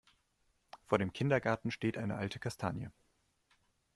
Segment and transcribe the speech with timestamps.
[0.87, 2.89] Vor dem Kindergarten steht eine alte Kastanie.